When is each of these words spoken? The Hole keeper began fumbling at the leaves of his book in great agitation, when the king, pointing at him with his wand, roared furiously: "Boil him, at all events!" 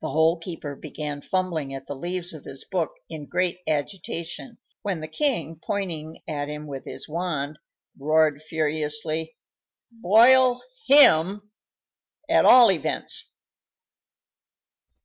The 0.00 0.08
Hole 0.08 0.40
keeper 0.40 0.74
began 0.74 1.20
fumbling 1.20 1.72
at 1.72 1.86
the 1.86 1.94
leaves 1.94 2.32
of 2.32 2.42
his 2.42 2.64
book 2.64 2.90
in 3.08 3.26
great 3.26 3.58
agitation, 3.68 4.58
when 4.82 4.98
the 4.98 5.06
king, 5.06 5.60
pointing 5.64 6.20
at 6.26 6.48
him 6.48 6.66
with 6.66 6.84
his 6.84 7.08
wand, 7.08 7.60
roared 7.96 8.42
furiously: 8.42 9.36
"Boil 9.92 10.62
him, 10.88 11.52
at 12.28 12.44
all 12.44 12.72
events!" 12.72 13.34